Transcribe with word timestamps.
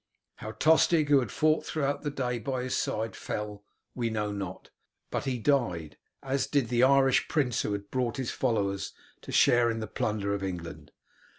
How 0.37 0.53
Tostig, 0.53 1.09
who 1.09 1.19
had 1.19 1.29
throughout 1.29 2.01
the 2.01 2.09
day 2.09 2.39
fought 2.39 2.51
by 2.51 2.63
his 2.63 2.75
side, 2.75 3.15
fell, 3.15 3.63
we 3.93 4.09
know 4.09 4.31
not, 4.31 4.71
but 5.11 5.25
he 5.25 5.37
died, 5.37 5.95
as 6.23 6.47
did 6.47 6.69
the 6.69 6.81
Irish 6.81 7.27
prince 7.27 7.61
who 7.61 7.73
had 7.73 7.91
brought 7.91 8.17
his 8.17 8.31
followers 8.31 8.93
to 9.21 9.31
share 9.31 9.69
in 9.69 9.79
the 9.79 9.85
plunder 9.85 10.33
of 10.33 10.41
England. 10.41 10.91